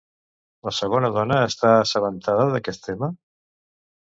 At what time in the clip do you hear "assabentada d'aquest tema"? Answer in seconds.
1.83-3.13